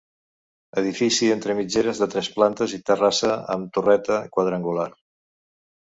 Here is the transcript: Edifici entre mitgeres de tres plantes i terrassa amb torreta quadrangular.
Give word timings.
Edifici 0.81 1.27
entre 1.33 1.55
mitgeres 1.59 2.01
de 2.03 2.09
tres 2.15 2.31
plantes 2.39 2.75
i 2.77 2.81
terrassa 2.89 3.35
amb 3.57 3.69
torreta 3.77 4.19
quadrangular. 4.39 4.91